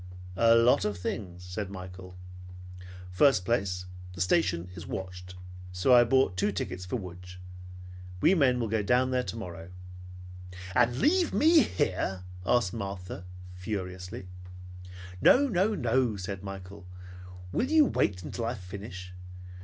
[0.35, 2.17] "A lot of things," said Michael.
[3.11, 5.35] "First place, the station is watched,
[5.71, 7.37] so I bought two tickets for Lodz.
[8.19, 9.69] We men will go down there tomorrow."
[10.73, 14.25] "And leave me here!" asked Martha furiously.
[15.21, 16.87] "No, no, no!" said Michael.
[17.51, 19.13] "Will you wait until I finish?